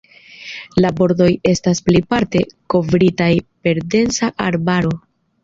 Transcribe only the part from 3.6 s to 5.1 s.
per densa arbaro.